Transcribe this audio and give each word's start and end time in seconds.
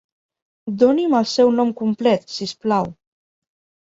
Doni'm 0.83 1.11
el 1.17 1.27
seu 1.33 1.51
nom 1.59 1.73
complet 1.83 2.25
si 2.37 2.47
us 2.49 2.57
plau. 2.65 2.89